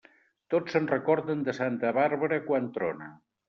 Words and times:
Tots 0.53 0.73
se'n 0.75 0.87
recorden 0.93 1.45
de 1.49 1.55
santa 1.59 1.95
Bàrbara 2.01 2.43
quan 2.51 2.69
trona. 2.81 3.15